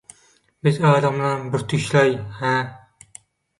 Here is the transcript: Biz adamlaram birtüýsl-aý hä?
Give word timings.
Biz 0.67 0.79
adamlaram 0.91 1.45
birtüýsl-aý 1.57 2.19
hä? 2.43 2.57